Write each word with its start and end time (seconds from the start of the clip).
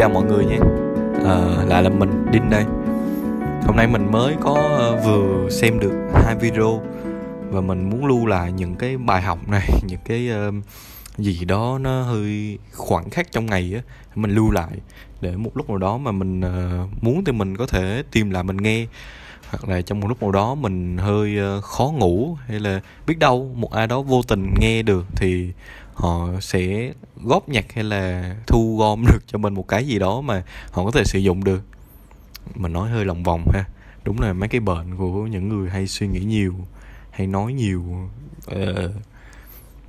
chào 0.00 0.08
mọi 0.08 0.24
người 0.24 0.44
nhé. 0.44 0.58
Ờ, 1.24 1.56
à, 1.60 1.64
Lại 1.64 1.82
là 1.82 1.90
mình, 1.90 2.26
Đinh 2.32 2.50
đây. 2.50 2.64
Hôm 3.66 3.76
nay 3.76 3.86
mình 3.86 4.10
mới 4.10 4.36
có 4.40 4.54
ờ, 4.54 4.96
vừa 4.96 5.50
xem 5.50 5.80
được 5.80 5.92
hai 6.14 6.34
video 6.34 6.82
Và 7.50 7.60
mình 7.60 7.90
muốn 7.90 8.06
lưu 8.06 8.26
lại 8.26 8.52
những 8.52 8.74
cái 8.74 8.96
bài 8.96 9.22
học 9.22 9.48
này 9.48 9.68
Những 9.86 10.00
cái 10.04 10.30
uh, 10.48 10.54
gì 11.18 11.44
đó 11.44 11.78
nó 11.80 12.02
hơi 12.02 12.58
khoảng 12.72 13.10
khắc 13.10 13.32
trong 13.32 13.46
ngày 13.46 13.72
á 13.74 13.82
Mình 14.14 14.30
lưu 14.30 14.50
lại. 14.50 14.72
Để 15.20 15.36
một 15.36 15.56
lúc 15.56 15.68
nào 15.68 15.78
đó 15.78 15.98
mà 15.98 16.12
mình 16.12 16.40
uh, 16.40 17.02
muốn 17.02 17.24
thì 17.24 17.32
mình 17.32 17.56
có 17.56 17.66
thể 17.66 18.02
tìm 18.12 18.30
lại 18.30 18.42
mình 18.42 18.56
nghe. 18.56 18.86
Hoặc 19.50 19.68
là 19.68 19.80
trong 19.80 20.00
một 20.00 20.08
lúc 20.08 20.22
nào 20.22 20.32
đó 20.32 20.54
mình 20.54 20.98
hơi 20.98 21.38
khó 21.62 21.84
ngủ 21.84 22.36
hay 22.46 22.60
là 22.60 22.80
biết 23.06 23.18
đâu 23.18 23.50
một 23.54 23.72
ai 23.72 23.86
đó 23.86 24.02
vô 24.02 24.22
tình 24.28 24.54
nghe 24.60 24.82
được 24.82 25.06
thì 25.16 25.52
họ 26.00 26.28
sẽ 26.40 26.92
góp 27.24 27.48
nhặt 27.48 27.64
hay 27.74 27.84
là 27.84 28.34
thu 28.46 28.76
gom 28.78 29.04
được 29.12 29.22
cho 29.26 29.38
mình 29.38 29.54
một 29.54 29.68
cái 29.68 29.86
gì 29.86 29.98
đó 29.98 30.20
mà 30.20 30.42
họ 30.70 30.84
có 30.84 30.90
thể 30.90 31.04
sử 31.04 31.18
dụng 31.18 31.44
được. 31.44 31.62
Mình 32.54 32.72
nói 32.72 32.90
hơi 32.90 33.04
lòng 33.04 33.22
vòng 33.22 33.44
ha. 33.52 33.64
Đúng 34.04 34.20
là 34.20 34.32
mấy 34.32 34.48
cái 34.48 34.60
bệnh 34.60 34.96
của 34.96 35.26
những 35.26 35.48
người 35.48 35.70
hay 35.70 35.86
suy 35.86 36.06
nghĩ 36.06 36.20
nhiều 36.20 36.54
hay 37.10 37.26
nói 37.26 37.52
nhiều. 37.52 37.84
Uh, 38.50 38.90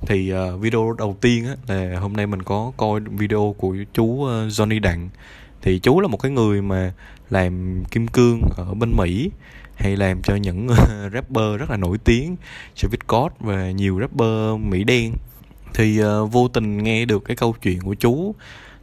thì 0.00 0.32
uh, 0.34 0.60
video 0.60 0.94
đầu 0.98 1.16
tiên 1.20 1.46
á 1.46 1.56
là 1.66 1.98
hôm 2.00 2.12
nay 2.12 2.26
mình 2.26 2.42
có 2.42 2.72
coi 2.76 3.00
video 3.00 3.54
của 3.58 3.76
chú 3.94 4.04
uh, 4.04 4.28
Johnny 4.28 4.80
Đặng. 4.80 5.08
Thì 5.62 5.78
chú 5.78 6.00
là 6.00 6.08
một 6.08 6.22
cái 6.22 6.32
người 6.32 6.62
mà 6.62 6.92
làm 7.30 7.84
kim 7.90 8.08
cương 8.08 8.40
ở 8.56 8.74
bên 8.74 8.92
Mỹ 8.96 9.30
hay 9.74 9.96
làm 9.96 10.22
cho 10.22 10.34
những 10.36 10.68
rapper 11.12 11.58
rất 11.58 11.70
là 11.70 11.76
nổi 11.76 11.98
tiếng 11.98 12.36
Travis 12.74 13.00
Scott 13.00 13.34
và 13.40 13.70
nhiều 13.70 14.00
rapper 14.00 14.60
Mỹ 14.60 14.84
đen 14.84 15.12
thì 15.74 16.04
uh, 16.04 16.32
vô 16.32 16.48
tình 16.48 16.82
nghe 16.82 17.04
được 17.04 17.24
cái 17.24 17.36
câu 17.36 17.54
chuyện 17.62 17.80
của 17.80 17.94
chú. 17.94 18.34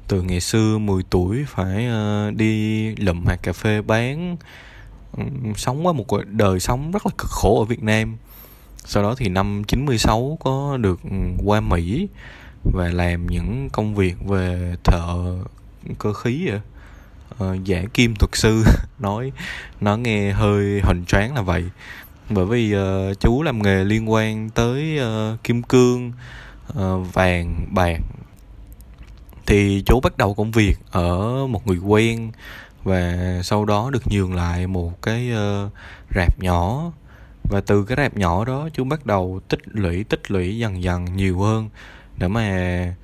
Từ 0.08 0.22
ngày 0.22 0.40
xưa 0.40 0.78
10 0.78 1.04
tuổi 1.10 1.46
phải 1.48 1.88
uh, 1.88 2.36
đi 2.36 2.96
lượm 2.96 3.26
hạt 3.26 3.40
cà 3.44 3.54
phê 3.54 3.82
bán 3.82 4.38
um, 5.18 5.54
sống 5.56 5.88
qua 5.88 5.94
một 5.94 6.06
đời 6.26 6.60
sống 6.60 6.92
rất 6.92 7.06
là 7.06 7.12
cực 7.18 7.30
khổ 7.30 7.60
ở 7.60 7.66
Việt 7.66 7.84
Nam. 7.84 8.18
Sau 8.86 9.04
đó 9.04 9.16
thì 9.18 9.30
năm 9.30 9.64
96 9.68 10.38
có 10.40 10.78
được 10.78 11.00
ừ, 11.04 11.18
qua 11.46 11.62
Mỹ 11.62 12.08
và 12.74 12.88
làm 12.88 13.28
những 13.28 13.70
công 13.72 13.96
việc 13.96 14.16
về 14.28 14.76
thợ 14.84 15.36
cơ 16.00 16.14
khí 16.14 16.46
vậy 16.46 16.56
uh, 16.56 16.62
ờ, 17.38 17.58
giả 17.64 17.84
kim 17.94 18.16
thuật 18.16 18.30
sư 18.34 18.64
nói 19.00 19.32
nó 19.82 19.98
nghe 19.98 20.32
hơi 20.32 20.82
hình 20.84 21.06
tráng 21.06 21.36
là 21.36 21.42
vậy. 21.42 21.64
Bởi 22.30 22.46
vì 22.46 22.76
uh, 22.76 23.20
chú 23.20 23.44
làm 23.44 23.64
nghề 23.64 23.84
liên 23.84 24.12
quan 24.12 24.50
tới 24.50 25.00
uh, 25.00 25.44
kim 25.44 25.64
cương 25.64 26.12
uh, 26.72 27.14
vàng 27.14 27.68
bạc. 27.72 28.00
Thì 29.46 29.84
chú 29.86 30.00
bắt 30.00 30.18
đầu 30.18 30.34
công 30.34 30.52
việc 30.52 30.78
ở 30.92 31.48
một 31.48 31.68
người 31.68 31.78
quen 31.78 32.32
và 32.84 33.16
sau 33.44 33.66
đó 33.66 33.90
được 33.90 34.08
nhường 34.08 34.34
lại 34.34 34.68
một 34.68 35.02
cái 35.02 35.32
uh, 35.32 35.72
rạp 36.16 36.40
nhỏ. 36.40 36.92
Và 37.44 37.62
từ 37.62 37.84
cái 37.84 37.98
rạp 37.98 38.18
nhỏ 38.18 38.46
đó 38.46 38.70
chú 38.74 38.84
bắt 38.84 39.06
đầu 39.06 39.40
tích 39.48 39.60
lũy 39.66 40.04
tích 40.04 40.32
lũy 40.32 40.58
dần 40.58 40.84
dần 40.84 41.06
nhiều 41.16 41.40
hơn 41.40 41.70
để 42.18 42.28
mà 42.28 42.96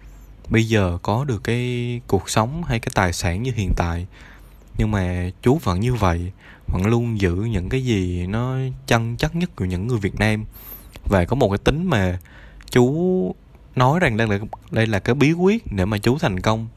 bây 0.50 0.68
giờ 0.68 0.98
có 1.02 1.24
được 1.24 1.44
cái 1.44 2.02
cuộc 2.08 2.30
sống 2.30 2.64
hay 2.64 2.80
cái 2.80 2.90
tài 2.94 3.14
sản 3.14 3.44
như 3.44 3.52
hiện 3.56 3.72
tại. 3.76 4.08
Nhưng 4.78 4.92
mà 4.92 5.30
chú 5.42 5.60
vẫn 5.64 5.80
như 5.80 5.94
vậy 5.94 6.32
vẫn 6.68 6.86
luôn 6.86 7.20
giữ 7.20 7.36
những 7.36 7.70
cái 7.70 7.86
gì 7.86 8.28
nó 8.28 8.58
chân 8.88 9.16
chất 9.18 9.36
nhất 9.36 9.56
của 9.56 9.66
những 9.66 9.88
người 9.88 10.00
Việt 10.00 10.16
Nam. 10.16 10.46
Và 11.06 11.26
có 11.26 11.36
một 11.36 11.50
cái 11.50 11.58
tính 11.58 11.90
mà 11.90 12.20
chú 12.70 13.36
nói 13.76 14.00
rằng 14.00 14.18
đây 14.18 14.28
là 14.28 14.40
đây 14.72 14.88
là 14.88 15.00
cái 15.00 15.16
bí 15.16 15.34
quyết 15.34 15.72
để 15.72 15.86
mà 15.86 15.98
chú 15.98 16.18
thành 16.18 16.40
công. 16.40 16.68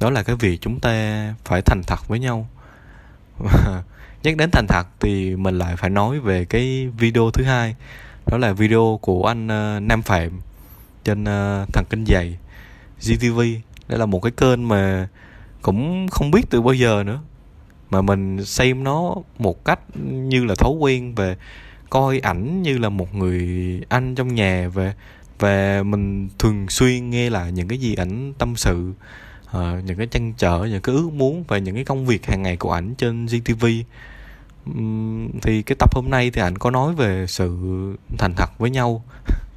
Đó 0.00 0.10
là 0.10 0.22
cái 0.22 0.36
việc 0.36 0.60
chúng 0.60 0.80
ta 0.80 1.34
phải 1.44 1.62
thành 1.62 1.82
thật 1.86 2.08
với 2.08 2.18
nhau. 2.18 2.48
Nhắc 4.22 4.36
đến 4.36 4.50
thành 4.52 4.66
thật 4.68 4.86
thì 5.00 5.36
mình 5.36 5.58
lại 5.58 5.76
phải 5.76 5.90
nói 5.90 6.20
về 6.20 6.44
cái 6.44 6.88
video 6.98 7.30
thứ 7.30 7.44
hai. 7.44 7.74
Đó 8.26 8.38
là 8.38 8.52
video 8.52 8.98
của 9.02 9.26
anh 9.26 9.44
uh, 9.46 9.82
Nam 9.82 10.02
Phạm 10.02 10.40
trên 11.04 11.22
uh, 11.22 11.68
thần 11.72 11.84
kinh 11.90 12.06
dày 12.06 12.38
GTV 13.00 13.40
đây 13.88 13.98
là 13.98 14.06
một 14.06 14.20
cái 14.20 14.32
kênh 14.36 14.68
mà 14.68 15.08
cũng 15.62 16.08
không 16.08 16.30
biết 16.30 16.42
từ 16.50 16.62
bao 16.62 16.74
giờ 16.74 17.02
nữa 17.06 17.20
mà 17.90 18.02
mình 18.02 18.44
xem 18.44 18.84
nó 18.84 19.14
một 19.38 19.64
cách 19.64 19.80
như 20.02 20.44
là 20.44 20.54
thói 20.54 20.72
quen 20.80 21.14
về 21.14 21.36
coi 21.90 22.18
ảnh 22.18 22.62
như 22.62 22.78
là 22.78 22.88
một 22.88 23.14
người 23.14 23.80
anh 23.88 24.14
trong 24.14 24.34
nhà 24.34 24.68
về 24.68 24.94
và 25.38 25.82
mình 25.82 26.28
thường 26.38 26.68
xuyên 26.68 27.10
nghe 27.10 27.30
lại 27.30 27.52
những 27.52 27.68
cái 27.68 27.78
gì 27.78 27.94
ảnh 27.94 28.32
tâm 28.38 28.56
sự 28.56 28.92
uh, 29.46 29.84
những 29.84 29.98
cái 29.98 30.06
trăn 30.06 30.32
trở 30.38 30.64
những 30.70 30.82
cái 30.82 30.94
ước 30.94 31.12
muốn 31.12 31.44
và 31.48 31.58
những 31.58 31.74
cái 31.74 31.84
công 31.84 32.06
việc 32.06 32.26
hàng 32.26 32.42
ngày 32.42 32.56
của 32.56 32.72
ảnh 32.72 32.94
trên 32.94 33.26
GTV 33.26 33.66
um, 34.66 35.28
thì 35.42 35.62
cái 35.62 35.76
tập 35.78 35.94
hôm 35.94 36.10
nay 36.10 36.30
thì 36.30 36.40
ảnh 36.40 36.58
có 36.58 36.70
nói 36.70 36.94
về 36.94 37.26
sự 37.28 37.56
thành 38.18 38.34
thật 38.36 38.58
với 38.58 38.70
nhau. 38.70 39.04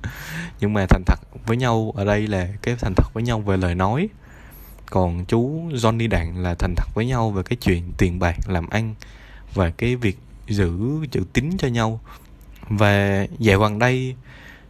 Nhưng 0.59 0.73
mà 0.73 0.85
thành 0.89 1.03
thật 1.05 1.19
với 1.45 1.57
nhau 1.57 1.93
ở 1.95 2.05
đây 2.05 2.27
là 2.27 2.47
cái 2.61 2.75
thành 2.75 2.93
thật 2.95 3.13
với 3.13 3.23
nhau 3.23 3.39
về 3.39 3.57
lời 3.57 3.75
nói. 3.75 4.09
Còn 4.85 5.25
chú 5.25 5.69
Johnny 5.69 6.09
đạn 6.09 6.43
là 6.43 6.55
thành 6.55 6.73
thật 6.75 6.87
với 6.93 7.05
nhau 7.05 7.31
về 7.31 7.43
cái 7.43 7.57
chuyện 7.61 7.91
tiền 7.97 8.19
bạc 8.19 8.37
làm 8.47 8.69
ăn 8.69 8.95
và 9.53 9.69
cái 9.69 9.95
việc 9.95 10.17
giữ 10.47 10.71
chữ 11.11 11.23
tín 11.33 11.49
cho 11.57 11.67
nhau. 11.67 11.99
Và 12.69 13.25
dạo 13.39 13.59
gần 13.59 13.79
đây 13.79 14.15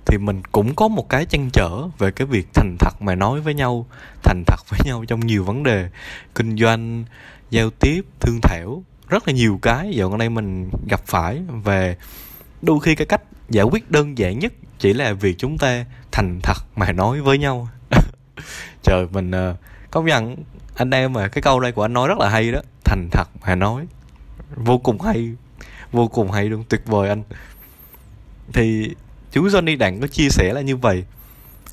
thì 0.09 0.17
mình 0.17 0.41
cũng 0.51 0.75
có 0.75 0.87
một 0.87 1.09
cái 1.09 1.25
chăn 1.25 1.49
trở 1.53 1.87
về 1.97 2.11
cái 2.11 2.27
việc 2.27 2.47
thành 2.53 2.75
thật 2.79 3.01
mà 3.01 3.15
nói 3.15 3.41
với 3.41 3.53
nhau 3.53 3.85
thành 4.23 4.43
thật 4.47 4.59
với 4.69 4.79
nhau 4.83 5.05
trong 5.07 5.19
nhiều 5.19 5.43
vấn 5.43 5.63
đề. 5.63 5.89
Kinh 6.35 6.57
doanh 6.57 7.05
giao 7.49 7.69
tiếp 7.69 8.05
thương 8.19 8.39
thảo 8.41 8.83
rất 9.07 9.27
là 9.27 9.33
nhiều 9.33 9.59
cái 9.61 9.91
dạo 9.93 10.09
gần 10.09 10.17
đây 10.17 10.29
mình 10.29 10.69
gặp 10.89 11.01
phải 11.05 11.41
về 11.63 11.97
đôi 12.61 12.79
khi 12.79 12.95
cái 12.95 13.05
cách 13.07 13.21
giải 13.49 13.65
quyết 13.65 13.91
đơn 13.91 14.17
giản 14.17 14.39
nhất 14.39 14.53
chỉ 14.79 14.93
là 14.93 15.13
việc 15.13 15.35
chúng 15.37 15.57
ta 15.57 15.85
thành 16.11 16.39
thật 16.43 16.57
mà 16.75 16.91
nói 16.91 17.21
với 17.21 17.37
nhau. 17.37 17.67
Trời 18.83 19.07
mình 19.11 19.31
uh, 19.31 19.57
công 19.91 20.05
nhận 20.05 20.35
anh 20.75 20.91
em 20.91 21.13
mà 21.13 21.27
cái 21.27 21.41
câu 21.41 21.59
đây 21.59 21.71
của 21.71 21.85
anh 21.85 21.93
nói 21.93 22.07
rất 22.07 22.17
là 22.17 22.29
hay 22.29 22.51
đó. 22.51 22.59
Thành 22.83 23.09
thật 23.11 23.27
mà 23.41 23.55
nói. 23.55 23.87
Vô 24.55 24.77
cùng 24.77 25.01
hay. 25.01 25.31
Vô 25.91 26.07
cùng 26.07 26.31
hay 26.31 26.45
luôn 26.45 26.63
tuyệt 26.69 26.81
vời 26.85 27.09
anh. 27.09 27.23
Thì 28.53 28.95
chú 29.31 29.47
Johnny 29.47 29.77
Đặng 29.77 30.01
có 30.01 30.07
chia 30.07 30.29
sẻ 30.29 30.53
là 30.53 30.61
như 30.61 30.77
vậy. 30.77 31.03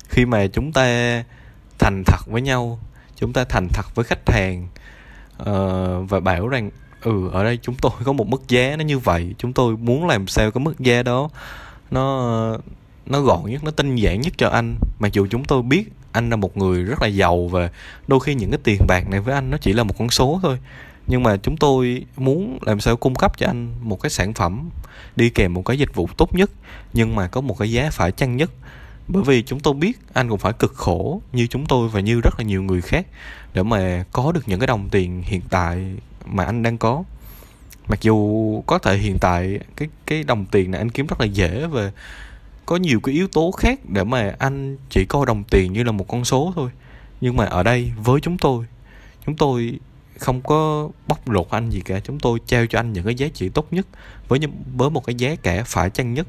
Khi 0.09 0.25
mà 0.25 0.47
chúng 0.47 0.73
ta 0.73 1.23
thành 1.79 2.03
thật 2.05 2.27
với 2.27 2.41
nhau 2.41 2.79
chúng 3.15 3.33
ta 3.33 3.43
thành 3.43 3.67
thật 3.73 3.95
với 3.95 4.05
khách 4.05 4.29
hàng 4.29 4.67
uh, 5.41 6.09
và 6.09 6.19
bảo 6.19 6.47
rằng 6.47 6.69
ừ 7.01 7.29
ở 7.33 7.43
đây 7.43 7.59
chúng 7.61 7.75
tôi 7.81 7.91
có 8.03 8.13
một 8.13 8.27
mức 8.27 8.47
giá 8.47 8.75
nó 8.77 8.83
như 8.83 8.99
vậy 8.99 9.35
chúng 9.37 9.53
tôi 9.53 9.77
muốn 9.77 10.07
làm 10.07 10.27
sao 10.27 10.51
cái 10.51 10.63
mức 10.63 10.79
giá 10.79 11.03
đó 11.03 11.29
nó 11.91 12.57
nó 13.05 13.21
gọn 13.21 13.51
nhất 13.51 13.63
nó 13.63 13.71
tinh 13.71 13.95
giản 13.95 14.21
nhất 14.21 14.33
cho 14.37 14.49
anh. 14.49 14.75
Mặc 14.99 15.13
dù 15.13 15.27
chúng 15.29 15.45
tôi 15.45 15.61
biết 15.61 15.91
anh 16.11 16.29
là 16.29 16.35
một 16.35 16.57
người 16.57 16.83
rất 16.83 17.01
là 17.01 17.07
giàu 17.07 17.47
và 17.47 17.69
đôi 18.07 18.19
khi 18.19 18.35
những 18.35 18.51
cái 18.51 18.59
tiền 18.63 18.81
bạc 18.87 19.09
này 19.09 19.19
với 19.19 19.35
anh 19.35 19.51
nó 19.51 19.57
chỉ 19.61 19.73
là 19.73 19.83
một 19.83 19.93
con 19.97 20.09
số 20.09 20.39
thôi 20.43 20.57
nhưng 21.07 21.23
mà 21.23 21.37
chúng 21.37 21.57
tôi 21.57 22.05
muốn 22.17 22.59
làm 22.61 22.79
sao 22.79 22.97
cung 22.97 23.15
cấp 23.15 23.37
cho 23.37 23.47
anh 23.47 23.73
một 23.81 24.01
cái 24.01 24.09
sản 24.09 24.33
phẩm 24.33 24.69
đi 25.15 25.29
kèm 25.29 25.53
một 25.53 25.65
cái 25.65 25.77
dịch 25.77 25.95
vụ 25.95 26.09
tốt 26.17 26.35
nhất, 26.35 26.51
nhưng 26.93 27.15
mà 27.15 27.27
có 27.27 27.41
một 27.41 27.57
cái 27.59 27.71
giá 27.71 27.89
phải 27.91 28.11
chăng 28.11 28.37
nhất. 28.37 28.51
Bởi 29.07 29.23
vì 29.23 29.43
chúng 29.43 29.59
tôi 29.59 29.73
biết 29.73 29.99
anh 30.13 30.29
cũng 30.29 30.39
phải 30.39 30.53
cực 30.53 30.73
khổ 30.73 31.21
như 31.33 31.47
chúng 31.47 31.65
tôi 31.65 31.89
và 31.89 31.99
như 31.99 32.21
rất 32.21 32.33
là 32.37 32.43
nhiều 32.43 32.63
người 32.63 32.81
khác 32.81 33.07
để 33.53 33.63
mà 33.63 34.05
có 34.11 34.31
được 34.31 34.47
những 34.47 34.59
cái 34.59 34.67
đồng 34.67 34.89
tiền 34.89 35.21
hiện 35.25 35.41
tại 35.49 35.95
mà 36.25 36.43
anh 36.43 36.63
đang 36.63 36.77
có. 36.77 37.03
Mặc 37.87 38.01
dù 38.01 38.61
có 38.67 38.79
thể 38.79 38.97
hiện 38.97 39.17
tại 39.21 39.59
cái 39.75 39.87
cái 40.05 40.23
đồng 40.23 40.45
tiền 40.45 40.71
này 40.71 40.81
anh 40.81 40.91
kiếm 40.91 41.07
rất 41.07 41.19
là 41.19 41.25
dễ 41.25 41.67
và 41.67 41.91
có 42.65 42.75
nhiều 42.75 42.99
cái 42.99 43.15
yếu 43.15 43.27
tố 43.27 43.51
khác 43.51 43.79
để 43.89 44.03
mà 44.03 44.35
anh 44.39 44.77
chỉ 44.89 45.05
coi 45.05 45.25
đồng 45.25 45.43
tiền 45.43 45.73
như 45.73 45.83
là 45.83 45.91
một 45.91 46.07
con 46.07 46.25
số 46.25 46.53
thôi. 46.55 46.69
Nhưng 47.21 47.37
mà 47.37 47.45
ở 47.45 47.63
đây, 47.63 47.91
với 48.03 48.21
chúng 48.21 48.37
tôi 48.37 48.65
chúng 49.25 49.35
tôi 49.35 49.79
không 50.19 50.41
có 50.41 50.89
bóc 51.07 51.29
lột 51.29 51.49
anh 51.49 51.69
gì 51.69 51.81
cả. 51.81 51.99
Chúng 51.99 52.19
tôi 52.19 52.39
trao 52.45 52.65
cho 52.65 52.79
anh 52.79 52.93
những 52.93 53.05
cái 53.05 53.15
giá 53.15 53.27
trị 53.33 53.49
tốt 53.49 53.67
nhất 53.71 53.87
với 54.27 54.39
những, 54.39 54.51
với 54.75 54.89
một 54.89 55.05
cái 55.05 55.15
giá 55.15 55.35
cả 55.35 55.63
phải 55.65 55.89
chăng 55.89 56.13
nhất. 56.13 56.27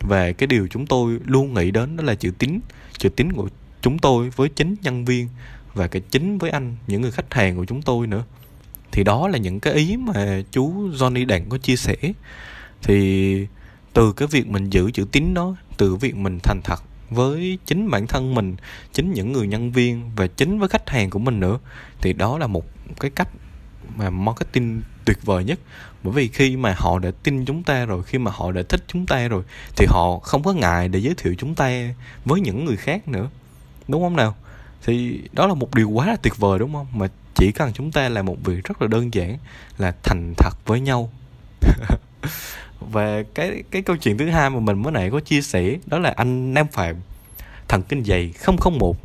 Và 0.00 0.32
cái 0.32 0.46
điều 0.46 0.68
chúng 0.70 0.86
tôi 0.86 1.18
luôn 1.24 1.54
nghĩ 1.54 1.70
đến 1.70 1.96
đó 1.96 2.04
là 2.04 2.14
chữ 2.14 2.30
tín 2.38 2.60
chữ 2.98 3.08
tín 3.08 3.32
của 3.32 3.48
chúng 3.82 3.98
tôi 3.98 4.30
với 4.30 4.48
chính 4.48 4.76
nhân 4.82 5.04
viên 5.04 5.28
và 5.74 5.86
cái 5.86 6.02
chính 6.10 6.38
với 6.38 6.50
anh, 6.50 6.76
những 6.86 7.02
người 7.02 7.10
khách 7.10 7.34
hàng 7.34 7.56
của 7.56 7.64
chúng 7.64 7.82
tôi 7.82 8.06
nữa. 8.06 8.24
Thì 8.92 9.04
đó 9.04 9.28
là 9.28 9.38
những 9.38 9.60
cái 9.60 9.74
ý 9.74 9.96
mà 9.96 10.42
chú 10.50 10.90
Johnny 10.90 11.26
Đặng 11.26 11.48
có 11.48 11.58
chia 11.58 11.76
sẻ. 11.76 11.96
Thì 12.82 13.46
từ 13.92 14.12
cái 14.12 14.28
việc 14.28 14.48
mình 14.48 14.70
giữ 14.70 14.90
chữ 14.90 15.06
tín 15.12 15.34
đó, 15.34 15.56
từ 15.76 15.96
việc 15.96 16.16
mình 16.16 16.38
thành 16.42 16.60
thật 16.64 16.82
với 17.10 17.58
chính 17.66 17.90
bản 17.90 18.06
thân 18.06 18.34
mình, 18.34 18.56
chính 18.92 19.12
những 19.12 19.32
người 19.32 19.46
nhân 19.46 19.72
viên 19.72 20.10
và 20.16 20.26
chính 20.26 20.58
với 20.58 20.68
khách 20.68 20.90
hàng 20.90 21.10
của 21.10 21.18
mình 21.18 21.40
nữa, 21.40 21.58
thì 22.00 22.12
đó 22.12 22.38
là 22.38 22.46
một 22.46 22.64
cái 23.00 23.10
cách 23.10 23.28
mà 23.96 24.10
marketing 24.10 24.82
tuyệt 25.04 25.18
vời 25.24 25.44
nhất. 25.44 25.58
Bởi 26.02 26.12
vì 26.12 26.28
khi 26.28 26.56
mà 26.56 26.74
họ 26.78 26.98
đã 26.98 27.10
tin 27.22 27.44
chúng 27.44 27.62
ta 27.62 27.84
rồi, 27.84 28.02
khi 28.02 28.18
mà 28.18 28.30
họ 28.34 28.52
đã 28.52 28.62
thích 28.68 28.84
chúng 28.86 29.06
ta 29.06 29.28
rồi, 29.28 29.42
thì 29.76 29.86
họ 29.88 30.18
không 30.18 30.42
có 30.42 30.52
ngại 30.52 30.88
để 30.88 30.98
giới 30.98 31.14
thiệu 31.14 31.34
chúng 31.38 31.54
ta 31.54 31.94
với 32.24 32.40
những 32.40 32.64
người 32.64 32.76
khác 32.76 33.08
nữa. 33.08 33.30
Đúng 33.88 34.02
không 34.02 34.16
nào? 34.16 34.36
Thì 34.84 35.20
đó 35.32 35.46
là 35.46 35.54
một 35.54 35.74
điều 35.74 35.90
quá 35.90 36.06
là 36.06 36.16
tuyệt 36.16 36.36
vời, 36.36 36.58
đúng 36.58 36.72
không? 36.72 36.86
Mà 36.94 37.08
chỉ 37.34 37.52
cần 37.52 37.72
chúng 37.72 37.92
ta 37.92 38.08
làm 38.08 38.26
một 38.26 38.36
việc 38.44 38.64
rất 38.64 38.82
là 38.82 38.88
đơn 38.88 39.14
giản 39.14 39.38
là 39.78 39.94
thành 40.02 40.34
thật 40.36 40.52
với 40.66 40.80
nhau. 40.80 41.10
và 42.80 43.22
cái 43.34 43.62
cái 43.70 43.82
câu 43.82 43.96
chuyện 43.96 44.18
thứ 44.18 44.30
hai 44.30 44.50
mà 44.50 44.60
mình 44.60 44.82
mới 44.82 44.92
nãy 44.92 45.10
có 45.10 45.20
chia 45.20 45.42
sẻ, 45.42 45.76
đó 45.86 45.98
là 45.98 46.14
anh 46.16 46.54
Nam 46.54 46.66
Phạm, 46.72 46.96
thần 47.68 47.82
kinh 47.82 48.04
dày 48.04 48.32
001 48.60 48.96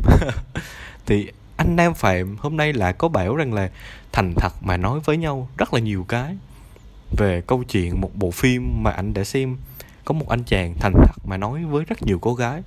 thì 1.06 1.32
anh 1.58 1.76
Nam 1.76 1.94
Phạm 1.94 2.38
hôm 2.40 2.58
nay 2.58 2.74
lại 2.74 2.94
có 2.94 3.08
bảo 3.08 3.36
rằng 3.36 3.54
là 3.54 3.70
thành 4.12 4.34
thật 4.38 4.54
mà 4.62 4.78
nói 4.78 5.00
với 5.06 5.18
nhau 5.18 5.50
rất 5.58 5.74
là 5.74 5.80
nhiều 5.80 6.06
cái 6.08 6.36
về 7.18 7.42
câu 7.48 7.64
chuyện 7.64 8.02
một 8.02 8.12
bộ 8.16 8.32
phim 8.32 8.84
mà 8.84 8.92
anh 8.92 9.14
đã 9.14 9.24
xem. 9.24 9.58
Có 10.06 10.14
một 10.14 10.30
anh 10.30 10.44
chàng 10.44 10.76
thành 10.80 10.94
thật 10.94 11.26
mà 11.26 11.38
nói 11.38 11.66
với 11.66 11.86
rất 11.86 12.04
nhiều 12.04 12.20
cô 12.20 12.34
gái. 12.34 12.62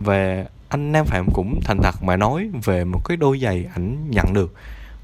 Và 0.00 0.44
anh 0.68 0.92
Nam 0.92 1.06
Phạm 1.06 1.26
cũng 1.34 1.60
thành 1.64 1.78
thật 1.82 2.02
mà 2.02 2.16
nói 2.16 2.50
về 2.64 2.84
một 2.84 3.00
cái 3.04 3.16
đôi 3.16 3.38
giày 3.38 3.66
ảnh 3.74 4.10
nhận 4.10 4.32
được. 4.34 4.54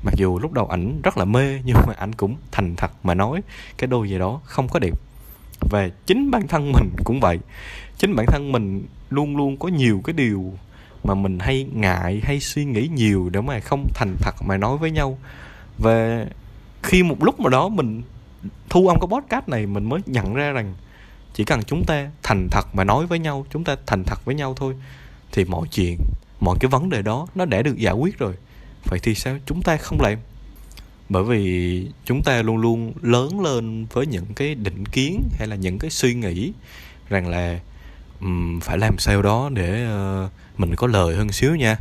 Mặc 0.05 0.15
dù 0.17 0.39
lúc 0.39 0.53
đầu 0.53 0.67
ảnh 0.67 1.01
rất 1.03 1.19
là 1.19 1.25
mê, 1.25 1.61
nhưng 1.65 1.77
mà 1.87 1.95
anh 1.97 2.13
cũng 2.13 2.37
thành 2.53 2.77
thật 2.77 2.91
mà 3.03 3.15
nói 3.15 3.41
cái 3.79 3.87
đôi 3.87 4.09
giày 4.09 4.19
đó 4.19 4.41
không 4.45 4.69
có 4.69 4.79
đẹp 4.79 4.95
về 5.71 5.91
chính 6.07 6.31
bản 6.31 6.49
thân 6.49 6.73
mình 6.73 6.91
cũng 7.05 7.21
vậy. 7.21 7.39
Chính 7.99 8.17
bản 8.17 8.27
thân 8.27 8.53
mình 8.53 8.87
luôn 9.11 9.37
luôn 9.37 9.57
có 9.57 9.69
nhiều 9.69 10.01
cái 10.05 10.13
điều 10.13 10.53
mà 11.05 11.15
mình 11.15 11.39
hay 11.39 11.67
ngại, 11.75 12.21
hay 12.25 12.41
suy 12.41 12.65
nghĩ 12.65 12.89
nhiều 12.95 13.31
để 13.33 13.41
mà 13.41 13.61
không 13.61 13.87
thành 13.95 14.17
thật 14.21 14.35
mà 14.47 14.57
nói 14.57 14.79
với 14.79 14.91
nhau. 14.91 15.19
Và 15.79 16.27
khi 16.83 17.03
một 17.03 17.25
lúc 17.25 17.41
mà 17.41 17.51
đó 17.51 17.69
mình 17.69 18.03
thu 18.71 18.89
âm 18.89 19.01
cái 19.01 19.09
podcast 19.11 19.49
này, 19.49 19.67
mình 19.67 19.85
mới 19.85 20.01
nhận 20.07 20.35
ra 20.35 20.53
rằng 20.53 20.75
chỉ 21.35 21.45
cần 21.45 21.63
chúng 21.63 21.85
ta 21.85 22.11
thành 22.23 22.49
thật 22.51 22.67
mà 22.75 22.85
nói 22.85 23.07
với 23.07 23.19
nhau, 23.19 23.47
chúng 23.51 23.65
ta 23.65 23.77
thành 23.87 24.05
thật 24.05 24.25
với 24.25 24.35
nhau 24.35 24.55
thôi, 24.57 24.75
thì 25.33 25.45
mọi 25.45 25.69
chuyện, 25.69 25.99
mọi 26.41 26.57
cái 26.61 26.69
vấn 26.69 26.91
đề 26.91 27.03
đó 27.03 27.27
nó 27.35 27.45
đã 27.45 27.63
được 27.63 27.77
giải 27.77 27.95
quyết 27.95 28.19
rồi. 28.19 28.35
Vậy 28.85 28.99
thì 29.03 29.15
sao? 29.15 29.37
Chúng 29.47 29.63
ta 29.63 29.77
không 29.77 30.01
làm 30.01 30.19
bởi 31.09 31.25
vì 31.25 31.87
chúng 32.05 32.23
ta 32.23 32.43
luôn 32.43 32.57
luôn 32.57 32.93
lớn 33.03 33.41
lên 33.41 33.87
với 33.93 34.07
những 34.07 34.27
cái 34.37 34.55
định 34.55 34.87
kiến 34.87 35.23
hay 35.39 35.49
là 35.49 35.57
những 35.57 35.79
cái 35.79 35.91
suy 35.91 36.15
nghĩ 36.15 36.53
rằng 37.09 37.29
là 37.29 37.61
um, 38.21 38.61
phải 38.61 38.79
làm 38.79 38.99
sao 38.99 39.23
đó 39.23 39.51
để 39.53 39.87
uh, 40.25 40.31
mình 40.61 40.75
có 40.77 40.87
lời 40.87 41.17
hơn 41.17 41.33
xíu 41.33 41.57
nha. 41.57 41.77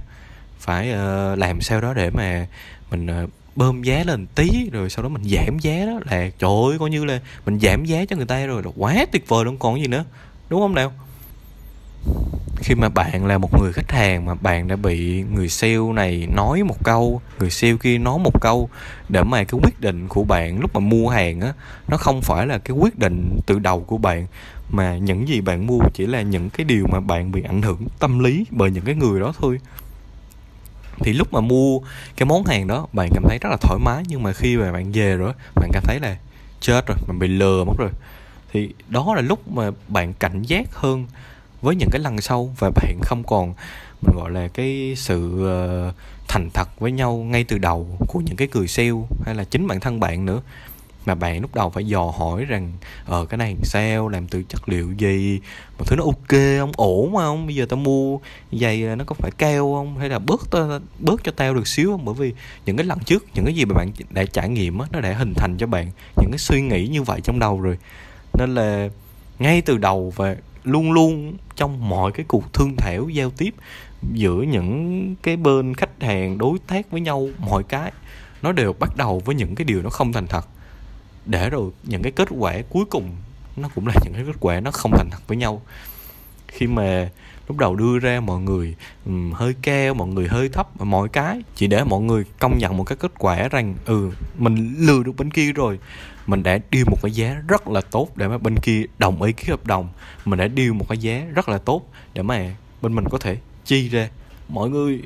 Phải 0.59 0.91
uh, 0.91 1.39
làm 1.39 1.61
sao 1.61 1.81
đó 1.81 1.93
để 1.93 2.09
mà 2.09 2.47
mình 2.91 3.23
uh, 3.23 3.29
bơm 3.55 3.83
giá 3.83 4.03
lên 4.03 4.27
tí 4.35 4.69
rồi 4.71 4.89
sau 4.89 5.03
đó 5.03 5.09
mình 5.09 5.23
giảm 5.23 5.59
giá 5.59 5.85
đó 5.85 5.99
là 6.05 6.29
trời 6.39 6.51
ơi 6.69 6.79
coi 6.79 6.89
như 6.89 7.05
là 7.05 7.19
mình 7.45 7.59
giảm 7.59 7.85
giá 7.85 8.05
cho 8.05 8.15
người 8.15 8.25
ta 8.25 8.45
rồi 8.45 8.63
là 8.63 8.71
quá 8.75 9.05
tuyệt 9.11 9.27
vời 9.27 9.45
luôn. 9.45 9.57
Còn 9.57 9.81
gì 9.81 9.87
nữa? 9.87 10.05
Đúng 10.49 10.61
không 10.61 10.75
nào? 10.75 10.93
Khi 12.63 12.75
mà 12.75 12.89
bạn 12.89 13.25
là 13.25 13.37
một 13.37 13.59
người 13.61 13.73
khách 13.73 13.91
hàng 13.91 14.25
mà 14.25 14.33
bạn 14.33 14.67
đã 14.67 14.75
bị 14.75 15.23
người 15.33 15.49
sale 15.49 15.93
này 15.93 16.27
nói 16.35 16.63
một 16.63 16.83
câu, 16.83 17.21
người 17.39 17.49
sale 17.49 17.75
kia 17.81 17.97
nói 17.97 18.19
một 18.19 18.41
câu 18.41 18.69
để 19.09 19.23
mà 19.23 19.43
cái 19.43 19.59
quyết 19.63 19.81
định 19.81 20.07
của 20.07 20.23
bạn 20.23 20.59
lúc 20.59 20.73
mà 20.73 20.79
mua 20.79 21.09
hàng 21.09 21.41
á, 21.41 21.53
nó 21.87 21.97
không 21.97 22.21
phải 22.21 22.47
là 22.47 22.57
cái 22.57 22.77
quyết 22.77 22.99
định 22.99 23.39
từ 23.45 23.59
đầu 23.59 23.83
của 23.83 23.97
bạn, 23.97 24.27
mà 24.69 24.97
những 24.97 25.27
gì 25.27 25.41
bạn 25.41 25.67
mua 25.67 25.79
chỉ 25.93 26.05
là 26.05 26.21
những 26.21 26.49
cái 26.49 26.65
điều 26.65 26.87
mà 26.91 26.99
bạn 26.99 27.31
bị 27.31 27.41
ảnh 27.41 27.61
hưởng 27.61 27.87
tâm 27.99 28.19
lý 28.19 28.45
bởi 28.49 28.71
những 28.71 28.85
cái 28.85 28.95
người 28.95 29.19
đó 29.19 29.33
thôi. 29.39 29.59
Thì 30.99 31.13
lúc 31.13 31.33
mà 31.33 31.41
mua 31.41 31.79
cái 32.17 32.25
món 32.25 32.45
hàng 32.45 32.67
đó, 32.67 32.87
bạn 32.93 33.09
cảm 33.13 33.23
thấy 33.27 33.37
rất 33.41 33.49
là 33.49 33.57
thoải 33.61 33.79
mái, 33.85 34.03
nhưng 34.07 34.23
mà 34.23 34.33
khi 34.33 34.57
mà 34.57 34.71
bạn 34.71 34.91
về 34.91 35.15
rồi 35.15 35.33
bạn 35.55 35.69
cảm 35.73 35.83
thấy 35.85 35.99
là 35.99 36.17
chết 36.59 36.87
rồi, 36.87 36.97
mình 37.07 37.19
bị 37.19 37.27
lừa 37.27 37.63
mất 37.63 37.73
rồi. 37.77 37.89
Thì 38.51 38.73
đó 38.87 39.13
là 39.15 39.21
lúc 39.21 39.51
mà 39.51 39.71
bạn 39.87 40.13
cảnh 40.13 40.41
giác 40.41 40.75
hơn 40.75 41.05
với 41.63 41.75
những 41.75 41.89
cái 41.91 42.01
lần 42.01 42.21
sau 42.21 42.53
và 42.59 42.71
bạn 42.75 42.99
không 43.01 43.23
còn, 43.23 43.53
mình 44.01 44.15
gọi 44.15 44.31
là 44.31 44.47
cái 44.47 44.93
sự 44.97 45.45
ờ, 45.47 45.93
thành 46.27 46.49
thật 46.53 46.79
với 46.79 46.91
nhau 46.91 47.17
ngay 47.17 47.43
từ 47.43 47.57
đầu 47.57 47.87
của 48.07 48.19
những 48.19 48.35
cái 48.35 48.47
người 48.53 48.67
sale 48.67 48.91
hay 49.25 49.35
là 49.35 49.43
chính 49.43 49.67
bản 49.67 49.79
thân 49.79 49.99
bạn 49.99 50.25
nữa. 50.25 50.41
Mà 51.05 51.15
bạn 51.15 51.41
lúc 51.41 51.55
đầu 51.55 51.69
phải 51.69 51.85
dò 51.85 52.13
hỏi 52.17 52.45
rằng 52.45 52.71
ờ 53.05 53.25
cái 53.25 53.37
này 53.37 53.55
sao? 53.63 54.09
Làm 54.09 54.27
từ 54.27 54.43
chất 54.43 54.69
liệu 54.69 54.91
gì? 54.97 55.39
Một 55.77 55.85
thứ 55.87 55.95
nó 55.95 56.03
ok 56.03 56.39
không? 56.59 56.71
Ổn 56.75 57.15
không? 57.15 57.45
Bây 57.45 57.55
giờ 57.55 57.65
tao 57.69 57.77
mua 57.77 58.17
giày 58.51 58.83
ờ, 58.83 58.95
nó 58.95 59.03
có 59.07 59.15
phải 59.19 59.31
keo 59.37 59.73
không? 59.73 59.97
Hay 59.97 60.09
là 60.09 60.19
bớt 60.19 60.41
tao, 60.51 60.79
bớt 60.99 61.23
cho 61.23 61.31
tao 61.35 61.53
được 61.53 61.67
xíu 61.67 61.91
không? 61.91 62.05
Bởi 62.05 62.15
vì 62.15 62.33
những 62.65 62.77
cái 62.77 62.85
lần 62.85 62.99
trước, 62.99 63.25
những 63.35 63.45
cái 63.45 63.53
gì 63.53 63.65
mà 63.65 63.75
bạn 63.75 63.91
đã 64.09 64.23
trải 64.25 64.49
nghiệm 64.49 64.79
á, 64.79 64.87
nó 64.91 64.99
đã 64.99 65.13
hình 65.13 65.33
thành 65.35 65.55
cho 65.57 65.67
bạn 65.67 65.91
những 66.17 66.31
cái 66.31 66.39
suy 66.39 66.61
nghĩ 66.61 66.87
như 66.87 67.03
vậy 67.03 67.21
trong 67.23 67.39
đầu 67.39 67.61
rồi. 67.61 67.77
Nên 68.33 68.55
là 68.55 68.89
ngay 69.39 69.61
từ 69.61 69.77
đầu 69.77 70.13
và 70.15 70.35
luôn 70.63 70.91
luôn 70.91 71.37
trong 71.55 71.89
mọi 71.89 72.11
cái 72.11 72.25
cuộc 72.27 72.53
thương 72.53 72.75
thảo 72.77 73.09
giao 73.09 73.29
tiếp 73.29 73.53
giữa 74.13 74.41
những 74.41 75.15
cái 75.23 75.37
bên 75.37 75.75
khách 75.75 76.01
hàng 76.01 76.37
đối 76.37 76.59
tác 76.67 76.91
với 76.91 77.01
nhau, 77.01 77.29
mọi 77.39 77.63
cái, 77.63 77.91
nó 78.41 78.51
đều 78.51 78.73
bắt 78.73 78.97
đầu 78.97 79.21
với 79.25 79.35
những 79.35 79.55
cái 79.55 79.65
điều 79.65 79.81
nó 79.81 79.89
không 79.89 80.13
thành 80.13 80.27
thật. 80.27 80.47
Để 81.25 81.49
rồi 81.49 81.71
những 81.83 82.01
cái 82.01 82.11
kết 82.11 82.27
quả 82.31 82.61
cuối 82.69 82.85
cùng 82.85 83.09
nó 83.55 83.69
cũng 83.75 83.87
là 83.87 83.93
những 84.03 84.13
cái 84.13 84.23
kết 84.27 84.35
quả 84.39 84.59
nó 84.59 84.71
không 84.71 84.91
thành 84.97 85.09
thật 85.11 85.27
với 85.27 85.37
nhau. 85.37 85.61
Khi 86.47 86.67
mà 86.67 87.09
lúc 87.47 87.57
đầu 87.57 87.75
đưa 87.75 87.99
ra 87.99 88.19
mọi 88.19 88.41
người 88.41 88.75
um, 89.05 89.31
hơi 89.31 89.55
cao 89.61 89.93
mọi 89.93 90.07
người 90.07 90.27
hơi 90.27 90.49
thấp 90.49 90.67
và 90.75 90.85
mọi 90.85 91.09
cái 91.09 91.41
chỉ 91.55 91.67
để 91.67 91.83
mọi 91.83 92.01
người 92.01 92.23
công 92.39 92.57
nhận 92.57 92.77
một 92.77 92.83
cái 92.83 92.95
kết 92.95 93.11
quả 93.17 93.47
rằng 93.47 93.75
ừ 93.85 94.11
mình 94.37 94.75
lừa 94.79 95.03
được 95.03 95.15
bên 95.17 95.31
kia 95.31 95.51
rồi. 95.51 95.79
Mình 96.27 96.43
đã 96.43 96.59
điều 96.71 96.85
một 96.89 96.97
cái 97.01 97.11
giá 97.11 97.35
rất 97.47 97.67
là 97.67 97.81
tốt 97.81 98.07
để 98.15 98.27
mà 98.27 98.37
bên 98.37 98.59
kia 98.59 98.83
đồng 98.97 99.21
ý 99.21 99.33
ký 99.33 99.43
hợp 99.49 99.65
đồng. 99.65 99.89
Mình 100.25 100.39
đã 100.39 100.47
điều 100.47 100.73
một 100.73 100.85
cái 100.89 100.97
giá 100.97 101.25
rất 101.35 101.49
là 101.49 101.57
tốt 101.57 101.89
để 102.13 102.21
mà 102.21 102.55
bên 102.81 102.95
mình 102.95 103.05
có 103.09 103.17
thể 103.17 103.37
chi 103.65 103.89
ra. 103.89 104.09
Mọi 104.49 104.69
người 104.69 105.01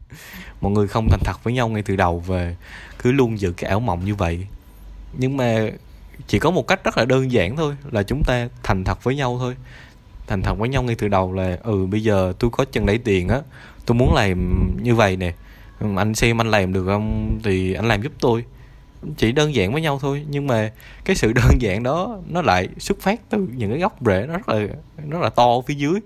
mọi 0.60 0.72
người 0.72 0.88
không 0.88 1.06
thành 1.10 1.20
thật 1.24 1.44
với 1.44 1.52
nhau 1.52 1.68
ngay 1.68 1.82
từ 1.82 1.96
đầu 1.96 2.20
về 2.20 2.56
cứ 2.98 3.12
luôn 3.12 3.40
giữ 3.40 3.52
cái 3.52 3.70
ảo 3.70 3.80
mộng 3.80 4.04
như 4.04 4.14
vậy. 4.14 4.46
Nhưng 5.18 5.36
mà 5.36 5.70
chỉ 6.26 6.38
có 6.38 6.50
một 6.50 6.66
cách 6.66 6.84
rất 6.84 6.98
là 6.98 7.04
đơn 7.04 7.32
giản 7.32 7.56
thôi 7.56 7.76
là 7.90 8.02
chúng 8.02 8.22
ta 8.26 8.48
thành 8.62 8.84
thật 8.84 9.04
với 9.04 9.16
nhau 9.16 9.36
thôi 9.38 9.56
thành 10.30 10.42
thật 10.42 10.58
với 10.58 10.68
nhau 10.68 10.82
ngay 10.82 10.94
từ 10.94 11.08
đầu 11.08 11.32
là 11.32 11.58
ừ 11.62 11.86
bây 11.86 12.02
giờ 12.02 12.32
tôi 12.38 12.50
có 12.50 12.64
chân 12.64 12.86
lấy 12.86 12.98
tiền 12.98 13.28
á 13.28 13.40
tôi 13.86 13.94
muốn 13.94 14.14
làm 14.14 14.70
như 14.82 14.94
vậy 14.94 15.16
nè. 15.16 15.32
Ừ, 15.80 15.86
anh 15.96 16.14
xem 16.14 16.40
anh 16.40 16.50
làm 16.50 16.72
được 16.72 16.84
không? 16.86 17.38
Thì 17.44 17.74
anh 17.74 17.88
làm 17.88 18.02
giúp 18.02 18.12
tôi. 18.20 18.44
Chỉ 19.16 19.32
đơn 19.32 19.54
giản 19.54 19.72
với 19.72 19.82
nhau 19.82 19.98
thôi 20.02 20.26
nhưng 20.28 20.46
mà 20.46 20.70
cái 21.04 21.16
sự 21.16 21.32
đơn 21.34 21.60
giản 21.60 21.82
đó 21.82 22.18
nó 22.28 22.42
lại 22.42 22.68
xuất 22.78 23.00
phát 23.00 23.20
từ 23.30 23.48
những 23.56 23.70
cái 23.70 23.78
gốc 23.78 23.96
rễ 24.06 24.26
nó 24.28 24.32
rất 24.32 24.48
là 24.48 24.58
rất 25.08 25.20
là 25.20 25.30
to 25.30 25.60
phía 25.66 25.74
dưới. 25.74 26.00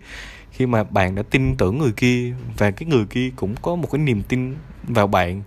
Khi 0.50 0.66
mà 0.66 0.85
bạn 0.85 1.14
đã 1.14 1.23
tin 1.31 1.57
tưởng 1.57 1.78
người 1.78 1.93
kia 1.93 2.33
và 2.59 2.71
cái 2.71 2.88
người 2.88 3.04
kia 3.11 3.31
cũng 3.37 3.54
có 3.62 3.75
một 3.75 3.88
cái 3.93 3.99
niềm 3.99 4.23
tin 4.23 4.57
vào 4.83 5.07
bạn 5.07 5.43